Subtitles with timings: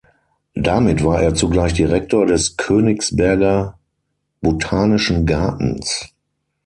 [0.55, 3.77] Damit war er zugleich Direktor des Königsberger
[4.41, 6.09] Botanischen Gartens.